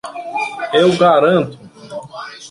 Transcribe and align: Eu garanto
Eu 0.81 0.89
garanto 1.01 1.59